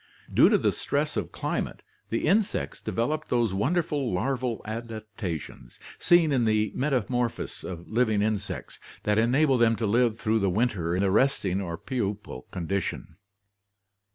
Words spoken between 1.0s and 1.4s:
of